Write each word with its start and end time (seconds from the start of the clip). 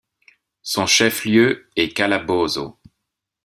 Son 0.63 0.87
chef-lieu 0.87 1.69
est 1.75 1.89
Calabozo. 1.95 2.79